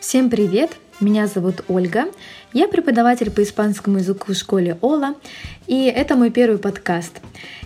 [0.00, 0.76] Всем привет!
[1.00, 2.04] Меня зовут Ольга.
[2.52, 5.16] Я преподаватель по испанскому языку в школе Ола,
[5.66, 7.20] и это мой первый подкаст.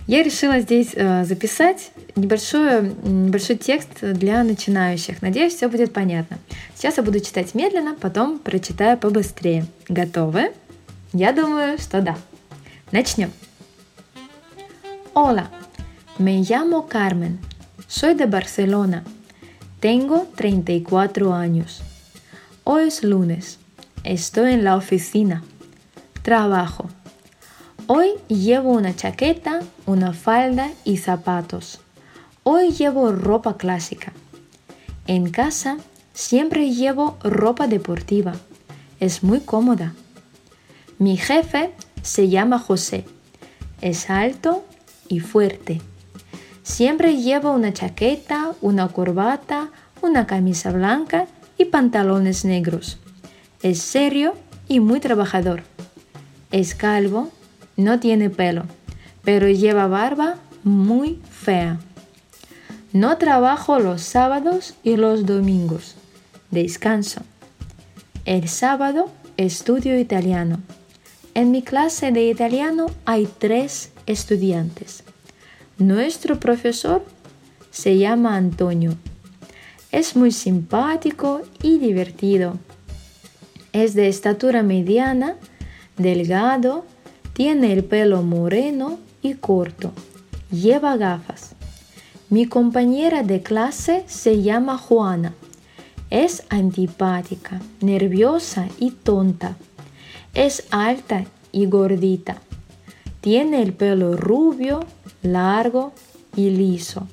[0.07, 5.21] Я решила здесь э, записать небольшой, небольшой текст для начинающих.
[5.21, 6.39] Надеюсь, все будет понятно.
[6.75, 9.67] Сейчас я буду читать медленно, потом прочитаю побыстрее.
[9.87, 10.53] Готовы?
[11.13, 12.17] Я думаю, что да.
[12.91, 13.31] Начнем.
[15.13, 15.49] Hola,
[16.17, 17.37] me llamo Carmen.
[17.87, 19.03] Soy de Barcelona.
[19.79, 21.92] Tengo 34 años.
[22.65, 23.59] Hoy es lunes.
[24.05, 25.43] Estoy en la oficina.
[26.21, 26.89] Trabajo.
[27.87, 31.81] Hoy llevo una chaqueta, una falda y zapatos.
[32.43, 34.13] Hoy llevo ropa clásica.
[35.07, 35.75] En casa
[36.13, 38.31] siempre llevo ropa deportiva.
[39.01, 39.93] Es muy cómoda.
[40.99, 43.03] Mi jefe se llama José.
[43.81, 44.63] Es alto
[45.09, 45.81] y fuerte.
[46.63, 49.67] Siempre llevo una chaqueta, una corbata,
[50.01, 51.27] una camisa blanca
[51.63, 52.97] y pantalones negros.
[53.61, 54.35] Es serio
[54.67, 55.63] y muy trabajador.
[56.51, 57.31] Es calvo,
[57.77, 58.65] no tiene pelo,
[59.23, 61.79] pero lleva barba muy fea.
[62.91, 65.95] No trabajo los sábados y los domingos.
[66.51, 67.21] Descanso.
[68.25, 70.59] El sábado estudio italiano.
[71.33, 75.03] En mi clase de italiano hay tres estudiantes.
[75.77, 77.03] Nuestro profesor
[77.71, 78.97] se llama Antonio
[79.93, 82.57] es muy simpático y divertido.
[83.73, 85.35] Es de estatura mediana,
[85.97, 86.83] delgado,
[87.33, 89.93] tiene el pelo moreno y corto.
[90.51, 91.51] Lleva gafas.
[92.31, 95.35] Mi compañera de clase se llama Juana.
[96.09, 99.57] Es antipática, nerviosa y tonta.
[100.33, 102.37] Es alta y gordita.
[103.21, 104.79] Tiene el pelo rubio,
[105.21, 105.93] largo
[106.35, 107.07] y liso.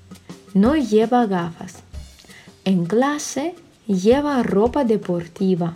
[0.55, 1.83] No lleva gafas.
[2.71, 3.57] En clase
[3.89, 5.75] lleva ropa deportiva.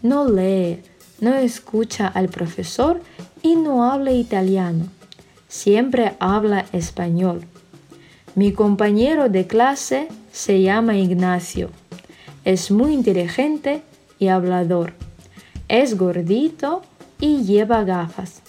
[0.00, 0.80] No lee,
[1.20, 3.00] no escucha al profesor
[3.42, 4.86] y no habla italiano.
[5.48, 7.46] Siempre habla español.
[8.36, 11.70] Mi compañero de clase se llama Ignacio.
[12.44, 13.82] Es muy inteligente
[14.20, 14.92] y hablador.
[15.66, 16.82] Es gordito
[17.18, 18.40] y lleva gafas.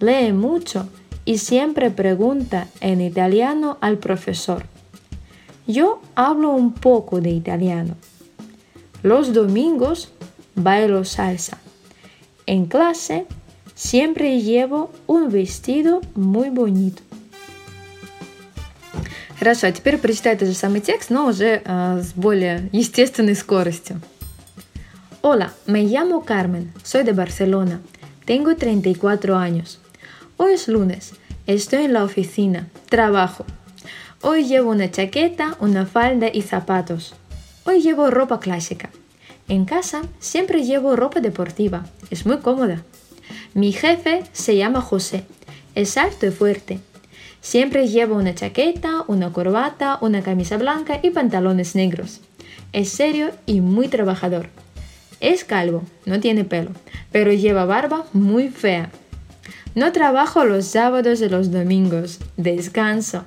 [0.00, 0.88] Lee mucho
[1.24, 4.64] y siempre pregunta en italiano al profesor.
[5.67, 7.95] Yo hablo un poco de italiano.
[9.01, 10.11] Los domingos
[10.55, 11.57] bailo salsa.
[12.45, 13.25] En clase
[13.75, 17.01] siempre llevo un vestido muy bonito.
[19.39, 23.99] Хорошо, а теперь прочитай тот же самый текст, но уже э, с более естественной скоростью.
[25.21, 27.81] Hola, me llamo Carmen, soy de Barcelona,
[28.25, 29.79] tengo 34 años.
[30.37, 31.13] Hoy es lunes,
[31.45, 33.45] estoy en la oficina, trabajo,
[34.20, 37.14] Hoy llevo una chaqueta, una falda y zapatos.
[37.64, 38.90] Hoy llevo ropa clásica.
[39.46, 41.86] En casa siempre llevo ropa deportiva.
[42.10, 42.82] Es muy cómoda.
[43.54, 45.22] Mi jefe se llama José.
[45.76, 46.80] Es alto y fuerte.
[47.40, 52.20] Siempre llevo una chaqueta, una corbata, una camisa blanca y pantalones negros.
[52.72, 54.48] Es serio y muy trabajador.
[55.20, 56.72] Es calvo, no tiene pelo,
[57.12, 58.90] pero lleva barba muy fea.
[59.76, 62.18] No trabajo los sábados y los domingos.
[62.36, 63.24] Descanso.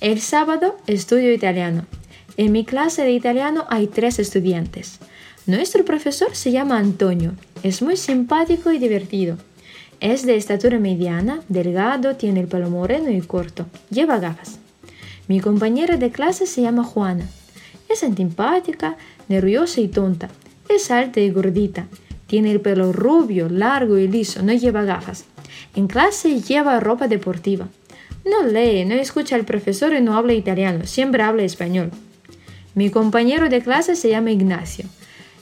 [0.00, 1.86] El sábado estudio italiano.
[2.36, 4.98] En mi clase de italiano hay tres estudiantes.
[5.46, 7.34] Nuestro profesor se llama Antonio.
[7.62, 9.38] Es muy simpático y divertido.
[10.00, 13.66] Es de estatura mediana, delgado, tiene el pelo moreno y corto.
[13.88, 14.58] Lleva gafas.
[15.28, 17.26] Mi compañera de clase se llama Juana.
[17.88, 18.96] Es antipática,
[19.28, 20.28] nerviosa y tonta.
[20.68, 21.86] Es alta y gordita.
[22.26, 24.42] Tiene el pelo rubio, largo y liso.
[24.42, 25.24] No lleva gafas.
[25.76, 27.68] En clase lleva ropa deportiva.
[28.25, 31.91] No lee, no escucha al profesor y no habla italiano, siempre habla español.
[32.75, 34.85] Mi compañero de clase se llama Ignacio.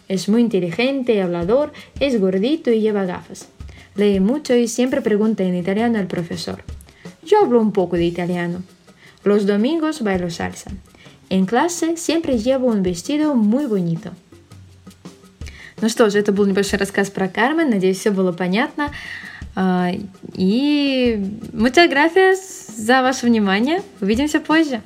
[0.08, 3.50] Es muy inteligente y hablador, es gordito y lleva gafas.
[3.96, 6.64] Lee mucho y siempre pregunta en italiano al profesor.
[7.24, 8.64] Yo hablo un poco de italiano.
[9.24, 10.72] Los domingos bailo salsa.
[11.30, 14.12] En классе siempre llevo un vestido muy bonito.
[15.82, 17.70] Ну что же, это был небольшой рассказ про Кармен.
[17.70, 18.92] Надеюсь, все было понятно.
[20.36, 21.20] И
[21.54, 22.51] muchas gracias
[22.83, 23.83] за ваше внимание.
[24.01, 24.83] Увидимся позже.